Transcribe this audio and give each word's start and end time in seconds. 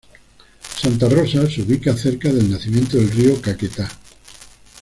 Santa 0.81 1.07
Rosa 1.07 1.47
se 1.47 1.61
ubica 1.61 1.95
cerca 1.95 2.27
al 2.27 2.49
nacimiento 2.49 2.97
del 2.97 3.11
río 3.11 3.39
Caquetá. 3.39 3.87